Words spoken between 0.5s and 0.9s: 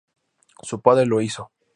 Su